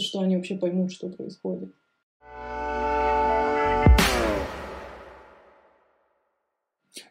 что 0.00 0.20
они 0.20 0.36
вообще 0.36 0.56
поймут, 0.56 0.92
что 0.92 1.08
происходит. 1.08 1.74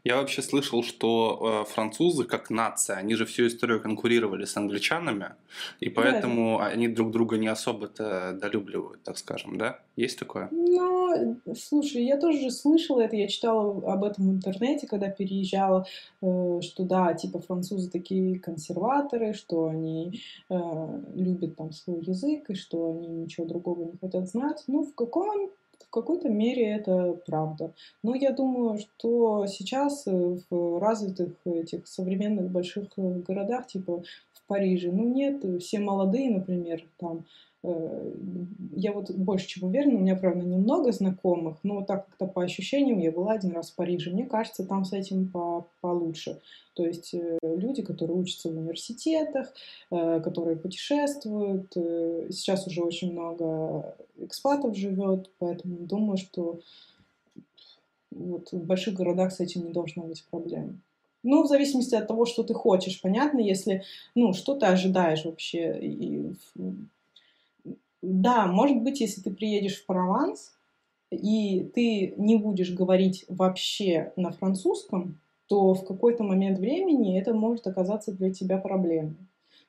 Я 0.04 0.18
вообще 0.18 0.42
слышал, 0.42 0.84
что 0.84 1.64
э, 1.66 1.72
французы 1.72 2.26
как 2.26 2.50
нация, 2.50 2.98
они 2.98 3.16
же 3.16 3.26
всю 3.26 3.48
историю 3.48 3.82
конкурировали 3.82 4.44
с 4.44 4.58
англичанами, 4.58 5.36
и 5.80 5.90
поэтому 5.90 6.58
да. 6.58 6.68
они 6.68 6.90
друг 6.90 7.12
друга 7.12 7.38
не 7.38 7.48
особо-то 7.48 8.38
долюбливают, 8.42 9.02
так 9.04 9.18
скажем, 9.18 9.58
да? 9.58 9.80
Есть 9.96 10.20
такое? 10.20 10.50
Ну, 10.52 11.38
слушай, 11.56 12.04
я 12.04 12.18
тоже 12.18 12.52
слышала 12.52 13.00
это, 13.00 13.16
я 13.16 13.30
читала 13.30 13.94
об 13.94 14.04
этом 14.04 14.28
в 14.28 14.34
интернете, 14.34 14.88
когда 14.88 15.10
переезжала, 15.10 15.86
э, 16.22 16.60
что 16.62 16.84
да, 16.84 17.14
типа 17.14 17.40
французы 17.40 17.90
такие 17.90 18.40
консерваторы, 18.40 19.34
что 19.34 19.68
они 19.68 20.20
э, 20.50 20.56
любят 21.16 21.56
там 21.56 21.72
свой 21.72 22.02
язык, 22.02 22.50
и 22.50 22.56
что 22.56 22.92
они 22.92 23.08
ничего 23.08 23.46
другого 23.46 23.86
не 23.86 23.98
хотят 23.98 24.28
знать. 24.28 24.64
Ну, 24.68 24.84
в 24.84 24.94
каком 24.96 25.50
какой-то 25.94 26.30
мере 26.30 26.66
это 26.66 27.14
правда. 27.26 27.74
Но 28.02 28.16
я 28.16 28.32
думаю, 28.32 28.80
что 28.80 29.46
сейчас 29.48 30.08
э, 30.08 30.38
в 30.50 30.80
развитых 30.80 31.34
этих 31.46 31.88
современных 31.88 32.50
больших 32.50 32.88
э, 32.98 33.02
городах, 33.28 33.68
типа 33.68 34.04
в 34.34 34.48
Париже, 34.48 34.92
ну 34.92 35.08
нет, 35.08 35.44
все 35.62 35.80
молодые, 35.80 36.32
например, 36.32 36.84
там 36.98 37.26
Э, 37.26 37.53
я 37.64 38.92
вот 38.92 39.10
больше 39.12 39.48
чем 39.48 39.70
уверена, 39.70 39.98
у 39.98 40.02
меня, 40.02 40.16
правда, 40.18 40.46
немного 40.46 40.92
знакомых, 40.92 41.58
но 41.64 41.82
так 41.82 42.08
как-то 42.08 42.28
по 42.28 42.44
ощущениям 42.44 43.00
я 43.00 43.12
была 43.12 43.34
один 43.34 43.52
раз 43.52 43.72
в 43.72 43.76
Париже. 43.76 44.12
Мне 44.12 44.26
кажется, 44.26 44.66
там 44.66 44.84
с 44.84 44.92
этим 44.92 45.30
по 45.30 45.68
получше. 45.80 46.42
То 46.74 46.86
есть 46.86 47.14
э, 47.14 47.40
люди, 47.42 47.82
которые 47.82 48.18
учатся 48.18 48.50
в 48.50 48.58
университетах, 48.58 49.54
э, 49.92 50.20
которые 50.20 50.58
путешествуют. 50.58 51.72
Сейчас 51.74 52.68
уже 52.68 52.82
очень 52.82 53.14
много 53.14 53.96
экспатов 54.18 54.76
живет, 54.76 55.30
поэтому 55.40 55.78
думаю, 55.78 56.18
что 56.18 56.60
вот 58.12 58.52
в 58.52 58.66
больших 58.66 58.96
городах 58.96 59.32
с 59.32 59.40
этим 59.40 59.66
не 59.66 59.72
должно 59.72 60.04
быть 60.04 60.26
проблем. 60.30 60.82
Ну, 61.24 61.44
в 61.44 61.48
зависимости 61.48 61.96
от 61.96 62.08
того, 62.08 62.26
что 62.26 62.44
ты 62.44 62.54
хочешь. 62.54 63.00
Понятно, 63.02 63.40
если, 63.40 63.84
ну, 64.14 64.34
что 64.34 64.56
ты 64.56 64.66
ожидаешь 64.66 65.24
вообще 65.24 65.80
и 65.80 66.34
да, 68.04 68.48
может 68.48 68.82
быть, 68.82 69.00
если 69.00 69.22
ты 69.22 69.32
приедешь 69.32 69.82
в 69.82 69.86
Прованс, 69.86 70.52
и 71.10 71.72
ты 71.74 72.14
не 72.18 72.36
будешь 72.36 72.74
говорить 72.74 73.26
вообще 73.30 74.12
на 74.16 74.32
французском, 74.32 75.20
то 75.48 75.74
в 75.74 75.86
какой-то 75.86 76.24
момент 76.24 76.60
времени 76.60 77.20
это 77.20 77.34
может 77.34 77.66
оказаться 77.68 78.12
для 78.12 78.32
тебя 78.32 78.58
проблемой. 78.58 79.16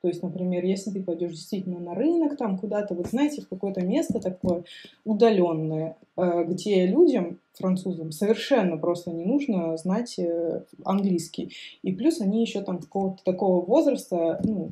То 0.01 0.09
есть, 0.09 0.21
например, 0.21 0.63
если 0.65 0.91
ты 0.91 1.01
пойдешь 1.01 1.31
действительно 1.31 1.79
на 1.79 1.95
рынок, 1.95 2.37
там 2.37 2.57
куда-то, 2.57 2.93
вот 2.93 3.07
знаете, 3.07 3.41
в 3.41 3.47
какое-то 3.47 3.81
место 3.81 4.19
такое 4.19 4.63
удаленное, 5.03 5.97
э, 6.17 6.43
где 6.43 6.85
людям, 6.85 7.39
французам, 7.53 8.11
совершенно 8.11 8.77
просто 8.77 9.11
не 9.11 9.23
нужно 9.23 9.77
знать 9.77 10.19
э, 10.19 10.63
английский. 10.83 11.53
И 11.81 11.91
плюс 11.91 12.21
они 12.21 12.41
еще 12.41 12.61
там 12.61 12.79
какого-то 12.79 13.23
такого 13.23 13.65
возраста, 13.65 14.39
ну, 14.43 14.69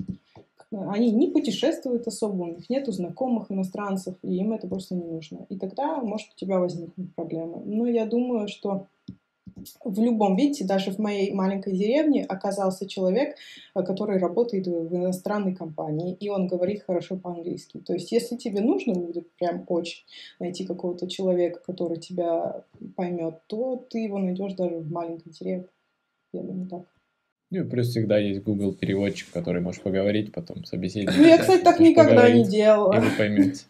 они 0.73 1.11
не 1.11 1.27
путешествуют 1.27 2.07
особо, 2.07 2.43
у 2.43 2.47
них 2.47 2.69
нету 2.69 2.91
знакомых 2.91 3.51
иностранцев, 3.51 4.15
и 4.23 4.35
им 4.35 4.53
это 4.53 4.67
просто 4.67 4.95
не 4.95 5.05
нужно. 5.05 5.45
И 5.49 5.57
тогда 5.57 6.01
может 6.01 6.29
у 6.33 6.35
тебя 6.35 6.59
возникнуть 6.59 7.13
проблемы. 7.15 7.61
Но 7.65 7.87
я 7.87 8.05
думаю, 8.05 8.47
что 8.47 8.87
в 9.83 10.01
любом, 10.01 10.35
видите, 10.35 10.65
даже 10.65 10.91
в 10.91 10.99
моей 10.99 11.31
маленькой 11.33 11.73
деревне 11.73 12.23
оказался 12.23 12.87
человек, 12.87 13.35
э, 13.75 13.83
который 13.83 14.17
работает 14.17 14.67
в 14.67 14.95
иностранной 14.95 15.55
компании, 15.55 16.15
и 16.19 16.29
он 16.29 16.47
говорит 16.47 16.83
хорошо 16.83 17.17
по-английски. 17.17 17.79
То 17.79 17.93
есть, 17.93 18.11
если 18.11 18.35
тебе 18.35 18.61
нужно 18.61 18.93
будет 18.93 19.31
прям 19.33 19.65
очень 19.67 20.05
найти 20.39 20.65
какого-то 20.65 21.07
человека, 21.07 21.61
который 21.65 21.99
тебя 21.99 22.63
поймет, 22.95 23.41
то 23.47 23.85
ты 23.89 23.99
его 23.99 24.17
найдешь 24.17 24.53
даже 24.53 24.77
в 24.77 24.91
маленькой 24.91 25.31
деревне. 25.31 25.67
Я 26.33 26.41
думаю 26.41 26.67
так. 26.67 26.85
Ну 27.53 27.59
и 27.59 27.63
плюс 27.69 27.89
всегда 27.89 28.17
есть 28.17 28.41
Google 28.41 28.73
переводчик, 28.73 29.27
который 29.31 29.61
можешь 29.61 29.81
поговорить 29.81 30.31
потом 30.31 30.65
собеседник. 30.65 31.13
Ну 31.15 31.23
я, 31.23 31.37
кстати, 31.37 31.61
так 31.63 31.79
никогда 31.79 32.27
не 32.27 32.43
делала. 32.43 32.95
И 32.95 32.99
вы 32.99 33.09
поймете. 33.15 33.65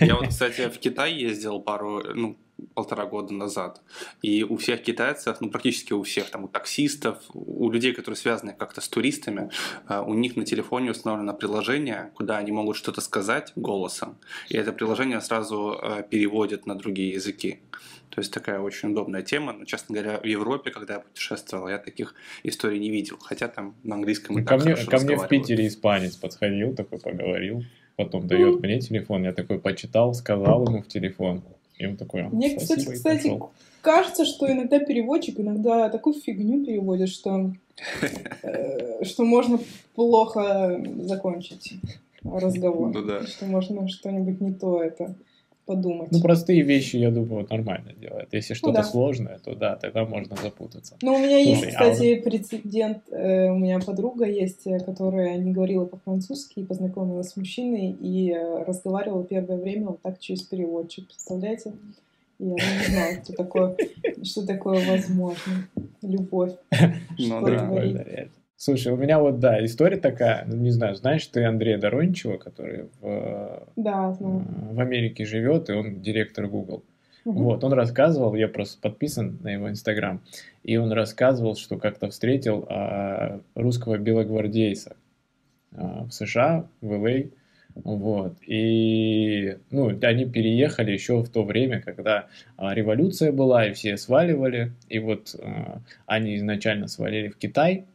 Я 0.00 0.16
вот, 0.16 0.28
кстати, 0.28 0.68
в 0.68 0.78
Китай 0.78 1.14
ездил 1.14 1.58
пару, 1.58 2.02
ну, 2.14 2.36
полтора 2.74 3.06
года 3.06 3.32
назад. 3.32 3.80
И 4.20 4.44
у 4.44 4.58
всех 4.58 4.82
китайцев, 4.82 5.38
ну 5.40 5.48
практически 5.48 5.94
у 5.94 6.02
всех, 6.02 6.28
там 6.28 6.44
у 6.44 6.48
таксистов, 6.48 7.16
у 7.32 7.70
людей, 7.70 7.94
которые 7.94 8.16
связаны 8.16 8.52
как-то 8.52 8.82
с 8.82 8.88
туристами, 8.88 9.50
э, 9.88 9.98
у 10.06 10.12
них 10.12 10.36
на 10.36 10.44
телефоне 10.44 10.90
установлено 10.90 11.32
приложение, 11.32 12.10
куда 12.14 12.36
они 12.36 12.52
могут 12.52 12.76
что-то 12.76 13.00
сказать 13.00 13.52
голосом. 13.56 14.18
И 14.50 14.58
это 14.58 14.72
приложение 14.72 15.22
сразу 15.22 15.80
э, 15.82 16.04
переводит 16.08 16.66
на 16.66 16.74
другие 16.74 17.14
языки. 17.14 17.60
То 18.14 18.20
есть 18.20 18.32
такая 18.32 18.60
очень 18.60 18.90
удобная 18.90 19.22
тема. 19.22 19.54
Но, 19.54 19.64
честно 19.64 19.94
говоря, 19.94 20.18
в 20.18 20.26
Европе, 20.26 20.70
когда 20.70 20.94
я 20.94 21.00
путешествовал, 21.00 21.68
я 21.68 21.78
таких 21.78 22.14
историй 22.42 22.78
не 22.78 22.90
видел. 22.90 23.16
Хотя 23.18 23.48
там 23.48 23.74
на 23.84 23.94
английском 23.94 24.38
и 24.38 24.44
ко 24.44 24.58
мне, 24.58 24.76
ко 24.76 24.98
мне 24.98 25.16
в 25.16 25.28
Питере 25.28 25.66
испанец 25.66 26.16
подходил, 26.16 26.74
такой 26.74 26.98
поговорил. 26.98 27.64
Потом 27.96 28.26
дает 28.26 28.60
мне 28.60 28.80
телефон. 28.80 29.24
Я 29.24 29.32
такой 29.32 29.58
почитал, 29.58 30.12
сказал 30.12 30.66
ему 30.66 30.82
в 30.82 30.88
телефон. 30.88 31.42
И 31.78 31.86
он 31.86 31.96
такой, 31.96 32.24
Мне, 32.24 32.54
кстати, 32.56 32.84
кстати 32.84 33.32
кажется, 33.80 34.26
что 34.26 34.50
иногда 34.50 34.78
переводчик 34.78 35.40
иногда 35.40 35.88
такую 35.88 36.14
фигню 36.14 36.64
переводит, 36.64 37.08
что, 37.08 37.52
э, 38.42 39.04
что 39.04 39.24
можно 39.24 39.58
плохо 39.94 40.80
закончить 41.00 41.80
разговор. 42.22 42.92
Ну, 42.92 43.02
да. 43.02 43.26
Что 43.26 43.46
можно 43.46 43.88
что-нибудь 43.88 44.40
не 44.40 44.52
то 44.52 44.82
это 44.82 45.14
подумать. 45.66 46.10
Ну, 46.10 46.20
простые 46.20 46.62
вещи, 46.62 46.96
я 46.96 47.10
думаю, 47.10 47.46
нормально 47.48 47.92
делает. 47.92 48.28
Если 48.32 48.54
что-то 48.54 48.78
ну, 48.78 48.78
да. 48.78 48.84
сложное, 48.84 49.38
то 49.38 49.54
да, 49.54 49.76
тогда 49.76 50.04
можно 50.04 50.36
запутаться. 50.36 50.96
Ну, 51.02 51.14
у 51.14 51.18
меня 51.18 51.42
Слушай, 51.42 51.50
есть, 51.50 51.66
кстати, 51.68 52.18
а... 52.18 52.22
прецедент. 52.22 52.98
Э, 53.10 53.50
у 53.50 53.58
меня 53.58 53.78
подруга 53.80 54.26
есть, 54.26 54.66
э, 54.66 54.80
которая 54.80 55.36
не 55.38 55.52
говорила 55.52 55.84
по-французски 55.84 56.60
и 56.60 56.64
познакомилась 56.64 57.30
с 57.30 57.36
мужчиной 57.36 57.90
и 57.90 58.32
э, 58.32 58.64
разговаривала 58.64 59.24
первое 59.24 59.58
время 59.58 59.88
вот 59.88 60.02
так 60.02 60.18
через 60.18 60.42
переводчик. 60.42 61.06
Представляете? 61.06 61.72
Я 62.38 62.54
не 62.54 62.90
знаю, 62.90 63.22
что 63.22 63.32
такое, 63.34 63.76
что 64.22 64.46
такое 64.46 64.84
возможно. 64.86 65.68
Любовь. 66.02 66.52
Ну 67.18 67.40
да, 67.46 68.28
Слушай, 68.64 68.92
у 68.92 68.96
меня 68.96 69.18
вот, 69.18 69.40
да, 69.40 69.64
история 69.64 69.96
такая, 69.96 70.44
ну, 70.46 70.54
не 70.54 70.70
знаю, 70.70 70.94
знаешь 70.94 71.26
ты 71.26 71.42
Андрея 71.42 71.78
Дорончева, 71.78 72.36
который 72.36 72.84
в, 73.00 73.66
да, 73.74 74.12
знаю. 74.12 74.44
в 74.70 74.78
Америке 74.78 75.24
живет, 75.24 75.68
и 75.68 75.72
он 75.72 76.00
директор 76.00 76.46
Google. 76.46 76.84
Угу. 77.24 77.42
Вот, 77.42 77.64
он 77.64 77.72
рассказывал, 77.72 78.36
я 78.36 78.46
просто 78.46 78.80
подписан 78.80 79.40
на 79.42 79.48
его 79.48 79.68
Инстаграм, 79.68 80.20
и 80.62 80.76
он 80.76 80.92
рассказывал, 80.92 81.56
что 81.56 81.76
как-то 81.76 82.08
встретил 82.08 82.64
а, 82.68 83.40
русского 83.56 83.98
белогвардейца 83.98 84.94
а, 85.74 86.04
в 86.04 86.12
США, 86.12 86.68
в 86.80 86.92
ЛА, 86.92 87.30
вот, 87.74 88.36
и, 88.46 89.56
ну, 89.72 89.88
они 90.02 90.24
переехали 90.26 90.92
еще 90.92 91.20
в 91.20 91.28
то 91.30 91.42
время, 91.42 91.80
когда 91.80 92.28
а, 92.56 92.74
революция 92.74 93.32
была, 93.32 93.66
и 93.66 93.72
все 93.72 93.96
сваливали, 93.96 94.70
и 94.88 95.00
вот 95.00 95.34
а, 95.42 95.80
они 96.06 96.36
изначально 96.36 96.86
свалили 96.86 97.26
в 97.26 97.36
Китай, 97.36 97.86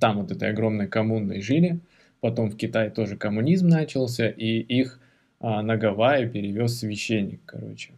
там 0.00 0.20
вот 0.20 0.30
этой 0.30 0.50
огромной 0.50 0.88
коммуной 0.88 1.40
жили, 1.40 1.80
потом 2.20 2.50
в 2.50 2.56
Китае 2.56 2.90
тоже 2.90 3.16
коммунизм 3.16 3.68
начался, 3.68 4.28
и 4.28 4.58
их 4.58 5.00
а, 5.40 5.62
на 5.62 5.76
Гавайи 5.76 6.28
перевез 6.28 6.78
священник, 6.78 7.40
короче. 7.44 7.92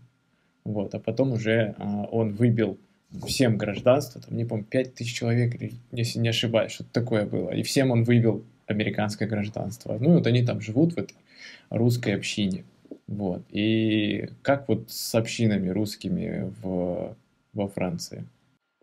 Вот, 0.64 0.95
а 0.95 0.99
потом 0.99 1.33
уже 1.33 1.75
а, 1.78 2.05
он 2.11 2.33
выбил 2.35 2.78
всем 3.26 3.57
гражданство, 3.57 4.21
там, 4.21 4.37
не 4.37 4.45
помню, 4.45 4.64
5 4.64 4.95
тысяч 4.95 5.14
человек, 5.14 5.55
если 5.93 6.19
не 6.19 6.28
ошибаюсь, 6.28 6.73
что-то 6.73 6.90
такое 6.93 7.25
было. 7.25 7.50
И 7.50 7.62
всем 7.62 7.90
он 7.90 8.05
выбил 8.05 8.45
американское 8.66 9.28
гражданство. 9.28 9.97
Ну, 9.99 10.12
и 10.12 10.14
вот 10.16 10.26
они 10.26 10.45
там 10.45 10.61
живут 10.61 10.95
в 10.95 10.99
этой 10.99 11.16
русской 11.71 12.14
общине. 12.14 12.64
Вот. 13.07 13.43
И 13.50 14.28
как 14.43 14.69
вот 14.69 14.90
с 14.90 15.14
общинами 15.14 15.69
русскими 15.69 16.52
в, 16.62 17.16
во 17.52 17.69
Франции? 17.69 18.25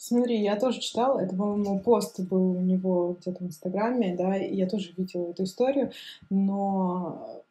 Смотри, 0.05 0.41
я 0.41 0.57
тоже 0.57 0.81
читала, 0.81 1.19
это, 1.19 1.33
по-моему, 1.33 1.79
пост 1.79 2.19
был 2.19 2.57
у 2.57 2.59
него 2.59 3.15
где-то 3.21 3.41
в 3.41 3.47
Инстаграме, 3.47 4.17
да, 4.17 4.35
и 4.35 4.53
я 4.53 4.67
тоже 4.67 4.91
видела 4.97 5.29
эту 5.29 5.45
историю, 5.45 5.93
но 6.29 7.41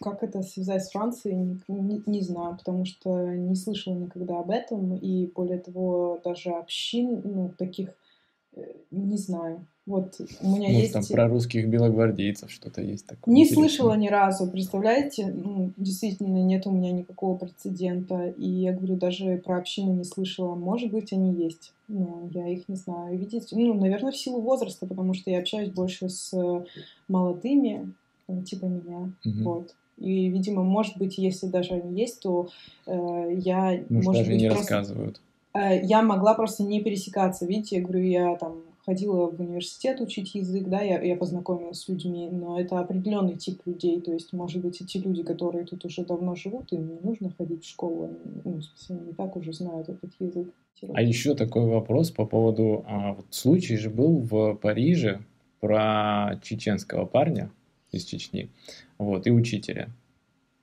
как 0.00 0.24
это 0.24 0.42
связать 0.42 0.84
с 0.84 0.90
Францией, 0.90 1.36
не, 1.36 1.60
не, 1.68 2.02
не 2.04 2.20
знаю, 2.20 2.56
потому 2.56 2.84
что 2.84 3.28
не 3.28 3.54
слышала 3.54 3.94
никогда 3.94 4.40
об 4.40 4.50
этом, 4.50 4.96
и 4.96 5.26
более 5.26 5.60
того, 5.60 6.20
даже 6.24 6.50
общин, 6.50 7.22
ну, 7.22 7.54
таких, 7.56 7.90
э, 8.56 8.62
не 8.90 9.16
знаю. 9.16 9.64
Вот 9.86 10.20
у 10.40 10.48
меня 10.48 10.68
Может, 10.68 10.82
есть... 10.82 10.92
там 10.92 11.04
про 11.04 11.28
русских 11.28 11.68
белогвардейцев 11.68 12.50
что-то 12.50 12.82
есть 12.82 13.06
такое. 13.06 13.32
Не 13.32 13.44
интересное. 13.44 13.68
слышала 13.68 13.94
ни 13.94 14.08
разу, 14.08 14.50
представляете? 14.50 15.26
Ну, 15.26 15.70
действительно, 15.76 16.42
нет 16.42 16.66
у 16.66 16.72
меня 16.72 16.90
никакого 16.90 17.36
прецедента. 17.38 18.34
И 18.36 18.48
я 18.48 18.72
говорю, 18.72 18.96
даже 18.96 19.36
про 19.36 19.58
общины 19.58 19.90
не 19.90 20.02
слышала. 20.02 20.56
Может 20.56 20.90
быть, 20.90 21.12
они 21.12 21.32
есть. 21.32 21.72
Но 21.86 22.28
я 22.32 22.48
их 22.48 22.68
не 22.68 22.74
знаю. 22.74 23.16
Видите, 23.16 23.54
ну, 23.54 23.74
наверное, 23.74 24.10
в 24.10 24.16
силу 24.16 24.40
возраста, 24.40 24.86
потому 24.86 25.14
что 25.14 25.30
я 25.30 25.38
общаюсь 25.38 25.70
больше 25.70 26.08
с 26.08 26.34
молодыми, 27.06 27.92
типа 28.44 28.64
меня. 28.64 29.12
Угу. 29.24 29.44
Вот. 29.44 29.74
И, 29.98 30.28
видимо, 30.28 30.64
может 30.64 30.98
быть, 30.98 31.16
если 31.16 31.46
даже 31.46 31.74
они 31.74 31.98
есть, 31.98 32.20
то 32.20 32.48
э, 32.86 33.34
я... 33.36 33.80
Может, 33.88 33.90
может 33.90 34.12
даже 34.12 34.30
быть, 34.32 34.40
не 34.40 34.48
просто... 34.48 34.62
рассказывают. 34.62 35.20
Э, 35.54 35.80
я 35.80 36.02
могла 36.02 36.34
просто 36.34 36.64
не 36.64 36.82
пересекаться. 36.82 37.46
Видите, 37.46 37.76
я 37.76 37.82
говорю, 37.82 38.02
я 38.02 38.36
там 38.36 38.56
ходила 38.86 39.26
в 39.26 39.40
университет 39.40 40.00
учить 40.00 40.34
язык, 40.36 40.68
да, 40.68 40.80
я, 40.80 41.02
я 41.02 41.16
познакомилась 41.16 41.80
с 41.80 41.88
людьми, 41.88 42.28
но 42.30 42.58
это 42.58 42.78
определенный 42.78 43.36
тип 43.36 43.60
людей, 43.66 44.00
то 44.00 44.12
есть, 44.12 44.32
может 44.32 44.62
быть, 44.62 44.80
эти 44.80 44.98
люди, 44.98 45.24
которые 45.24 45.66
тут 45.66 45.84
уже 45.84 46.04
давно 46.04 46.36
живут, 46.36 46.72
им 46.72 46.88
не 46.88 47.00
нужно 47.00 47.30
ходить 47.36 47.64
в 47.64 47.68
школу, 47.68 48.16
ну, 48.44 48.60
не 48.88 49.12
так 49.12 49.36
уже 49.36 49.52
знают 49.52 49.88
этот 49.88 50.12
язык. 50.20 50.48
А 50.94 51.02
еще 51.02 51.34
такой 51.34 51.66
вопрос 51.66 52.12
по 52.12 52.26
поводу, 52.26 52.84
а, 52.86 53.14
вот 53.14 53.26
случай 53.30 53.76
же 53.76 53.90
был 53.90 54.20
в 54.20 54.54
Париже 54.54 55.20
про 55.60 56.38
чеченского 56.42 57.06
парня 57.06 57.50
из 57.90 58.04
Чечни, 58.04 58.50
вот, 58.98 59.26
и 59.26 59.32
учителя. 59.32 59.88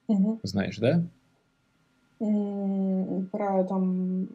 Угу. 0.07 0.39
Знаешь, 0.43 0.77
да? 0.77 1.03
Про 3.31 3.65
там 3.65 4.29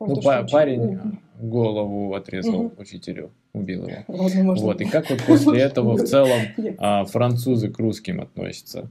ну, 0.00 0.20
парень 0.50 0.98
голову 1.38 2.14
отрезал 2.14 2.66
угу. 2.66 2.74
учителю, 2.78 3.30
убил 3.52 3.86
его. 3.86 4.04
Возможно. 4.08 4.64
Вот, 4.64 4.80
и 4.80 4.84
как 4.84 5.10
вот 5.10 5.22
после 5.26 5.60
этого 5.60 5.96
в 5.96 6.04
целом 6.04 6.40
а, 6.78 7.04
французы 7.04 7.70
к 7.70 7.78
русским 7.78 8.20
относятся? 8.20 8.90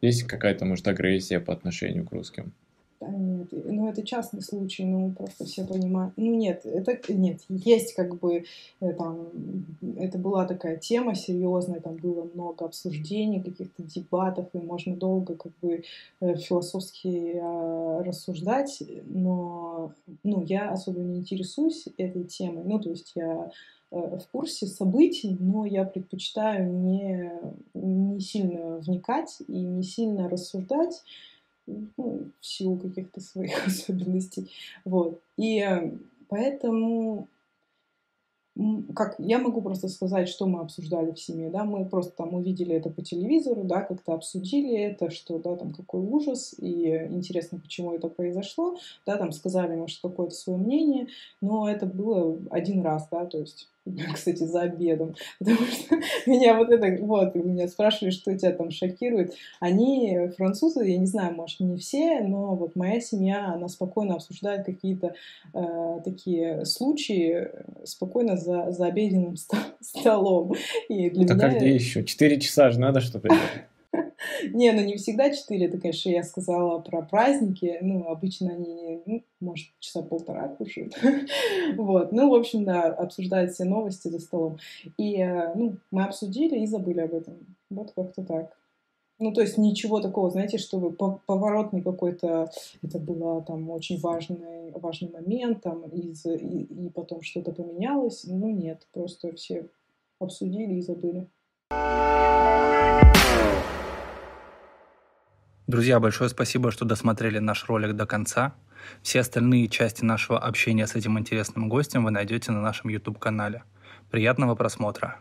Есть 0.00 0.24
какая-то, 0.24 0.64
может, 0.64 0.86
агрессия 0.86 1.40
по 1.40 1.52
отношению 1.52 2.06
к 2.06 2.12
русским? 2.12 2.52
Да 3.00 3.06
нет, 3.08 3.48
ну 3.52 3.88
это 3.88 4.04
частный 4.04 4.42
случай, 4.42 4.84
ну 4.84 5.12
просто 5.12 5.44
все 5.44 5.64
понимают. 5.64 6.14
Ну 6.16 6.34
нет, 6.34 6.66
это 6.66 6.98
нет, 7.12 7.42
есть 7.48 7.94
как 7.94 8.18
бы 8.18 8.44
э, 8.80 8.92
там, 8.94 9.28
это 9.96 10.18
была 10.18 10.46
такая 10.46 10.78
тема 10.78 11.14
серьезная, 11.14 11.80
там 11.80 11.94
было 11.96 12.28
много 12.34 12.64
обсуждений, 12.64 13.40
каких-то 13.40 13.84
дебатов, 13.84 14.48
и 14.52 14.58
можно 14.58 14.96
долго 14.96 15.36
как 15.36 15.52
бы 15.62 15.84
э, 16.20 16.36
философски 16.36 17.34
э, 17.36 18.02
рассуждать, 18.02 18.82
но 19.06 19.92
ну 20.24 20.42
я 20.42 20.70
особо 20.72 20.98
не 21.00 21.18
интересуюсь 21.18 21.86
этой 21.98 22.24
темой, 22.24 22.64
ну 22.64 22.80
то 22.80 22.90
есть 22.90 23.12
я 23.14 23.50
в 23.90 24.20
курсе 24.32 24.66
событий, 24.66 25.36
но 25.40 25.64
я 25.64 25.84
предпочитаю 25.84 26.70
не, 26.70 27.32
не 27.72 28.20
сильно 28.20 28.76
вникать 28.78 29.38
и 29.46 29.60
не 29.62 29.82
сильно 29.82 30.28
рассуждать, 30.28 31.02
ну, 31.96 32.30
в 32.40 32.46
силу 32.46 32.76
каких-то 32.78 33.20
своих 33.20 33.66
особенностей. 33.66 34.50
Вот. 34.84 35.20
И 35.36 35.60
э, 35.60 35.92
поэтому 36.28 37.28
как 38.94 39.14
я 39.18 39.38
могу 39.38 39.62
просто 39.62 39.88
сказать, 39.88 40.28
что 40.28 40.46
мы 40.46 40.60
обсуждали 40.60 41.12
в 41.12 41.18
семье, 41.18 41.48
да, 41.48 41.64
мы 41.64 41.84
просто 41.84 42.12
там 42.16 42.34
увидели 42.34 42.74
это 42.74 42.90
по 42.90 43.02
телевизору, 43.02 43.62
да, 43.62 43.82
как-то 43.82 44.14
обсудили 44.14 44.76
это, 44.76 45.10
что, 45.10 45.38
да, 45.38 45.54
там 45.54 45.72
какой 45.72 46.00
ужас, 46.00 46.54
и 46.58 46.88
интересно, 47.10 47.60
почему 47.60 47.94
это 47.94 48.08
произошло, 48.08 48.76
да, 49.06 49.16
там 49.16 49.30
сказали, 49.30 49.76
может, 49.76 50.00
какое-то 50.00 50.34
свое 50.34 50.58
мнение, 50.58 51.06
но 51.40 51.70
это 51.70 51.86
было 51.86 52.36
один 52.50 52.82
раз, 52.82 53.08
да, 53.10 53.26
то 53.26 53.38
есть 53.38 53.68
кстати, 54.14 54.42
за 54.44 54.62
обедом, 54.62 55.14
потому 55.38 55.58
что 55.66 55.96
меня 56.26 56.56
вот 56.56 56.70
это, 56.70 57.02
вот, 57.02 57.34
меня 57.34 57.68
спрашивали, 57.68 58.10
что 58.10 58.36
тебя 58.36 58.52
там 58.52 58.70
шокирует. 58.70 59.34
Они 59.60 60.28
французы, 60.36 60.84
я 60.84 60.98
не 60.98 61.06
знаю, 61.06 61.34
может, 61.34 61.60
не 61.60 61.76
все, 61.76 62.20
но 62.20 62.54
вот 62.54 62.76
моя 62.76 63.00
семья, 63.00 63.52
она 63.54 63.68
спокойно 63.68 64.14
обсуждает 64.14 64.64
какие-то 64.64 65.14
э, 65.54 66.00
такие 66.04 66.64
случаи, 66.64 67.48
спокойно 67.84 68.36
за, 68.36 68.70
за 68.70 68.86
обеденным 68.86 69.36
столом. 69.80 70.54
И 70.88 71.10
для 71.10 71.26
так 71.26 71.36
меня... 71.38 71.46
а 71.48 71.58
где 71.58 71.74
еще? 71.74 72.04
Четыре 72.04 72.40
часа 72.40 72.70
же 72.70 72.80
надо 72.80 73.00
что-то 73.00 73.28
делать. 73.28 73.42
Не, 74.52 74.72
ну 74.72 74.82
не 74.82 74.96
всегда 74.96 75.30
четыре, 75.30 75.66
это, 75.66 75.78
конечно, 75.78 76.10
я 76.10 76.22
сказала 76.22 76.80
про 76.80 77.02
праздники, 77.02 77.78
ну, 77.80 78.08
обычно 78.08 78.52
они, 78.52 79.00
ну, 79.06 79.22
может, 79.40 79.68
часа 79.78 80.02
полтора 80.02 80.48
кушают. 80.48 80.94
Вот, 81.76 82.12
ну, 82.12 82.30
в 82.30 82.34
общем, 82.34 82.64
да, 82.64 82.84
обсуждают 82.84 83.52
все 83.52 83.64
новости 83.64 84.08
за 84.08 84.18
столом. 84.18 84.58
И, 84.96 85.16
э, 85.16 85.54
ну, 85.54 85.76
мы 85.90 86.04
обсудили 86.04 86.58
и 86.58 86.66
забыли 86.66 87.00
об 87.00 87.14
этом. 87.14 87.34
Вот 87.70 87.92
как-то 87.94 88.22
так. 88.22 88.56
Ну, 89.20 89.32
то 89.32 89.40
есть 89.40 89.58
ничего 89.58 90.00
такого, 90.00 90.30
знаете, 90.30 90.58
чтобы 90.58 90.92
поворотный 90.92 91.82
какой-то, 91.82 92.50
это 92.82 92.98
было 92.98 93.42
там 93.42 93.68
очень 93.70 93.98
важный, 94.00 94.70
важный 94.72 95.10
момент, 95.10 95.62
там, 95.62 95.82
из, 95.88 96.24
и, 96.24 96.62
и 96.62 96.88
потом 96.90 97.22
что-то 97.22 97.52
поменялось. 97.52 98.24
Ну, 98.24 98.50
нет, 98.50 98.86
просто 98.92 99.34
все 99.34 99.66
обсудили 100.20 100.74
и 100.74 100.82
забыли. 100.82 101.26
Друзья, 105.68 106.00
большое 106.00 106.30
спасибо, 106.30 106.70
что 106.70 106.86
досмотрели 106.86 107.40
наш 107.40 107.68
ролик 107.68 107.94
до 107.94 108.06
конца. 108.06 108.54
Все 109.02 109.20
остальные 109.20 109.68
части 109.68 110.02
нашего 110.02 110.38
общения 110.38 110.86
с 110.86 110.94
этим 110.94 111.18
интересным 111.18 111.68
гостем 111.68 112.06
вы 112.06 112.10
найдете 112.10 112.52
на 112.52 112.62
нашем 112.62 112.88
YouTube-канале. 112.88 113.64
Приятного 114.10 114.54
просмотра! 114.54 115.18